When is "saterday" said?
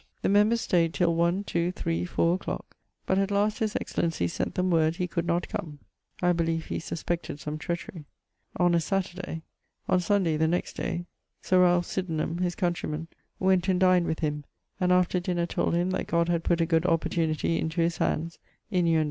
8.79-9.41